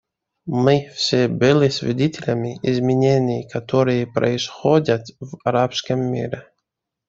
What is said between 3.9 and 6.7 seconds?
происходят в арабском мире.